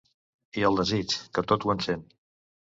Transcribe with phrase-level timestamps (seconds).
[0.61, 2.05] I el desig, que tot ho encén.